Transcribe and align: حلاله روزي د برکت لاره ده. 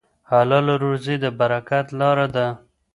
حلاله 0.31 0.75
روزي 0.83 1.15
د 1.23 1.25
برکت 1.39 1.85
لاره 1.99 2.27
ده. 2.35 2.47